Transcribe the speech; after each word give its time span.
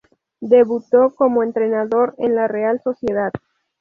Debutó 0.39 1.13
como 1.13 1.43
entrenador 1.43 2.15
en 2.17 2.33
la 2.33 2.47
Real 2.47 2.81
Sociedad. 2.83 3.31